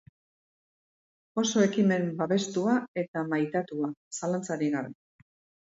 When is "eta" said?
3.03-3.25